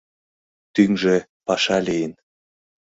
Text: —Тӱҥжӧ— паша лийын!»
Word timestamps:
—Тӱҥжӧ— 0.73 1.15
паша 1.45 1.77
лийын!» 1.87 2.13